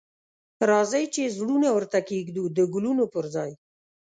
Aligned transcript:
راځئ 0.69 1.05
چې 1.15 1.33
زړونه 1.37 1.69
ورته 1.77 1.97
کښیږدو 2.07 2.43
د 2.57 2.57
ګلونو 2.73 3.03
پر 3.13 3.25
ځای 3.35 3.51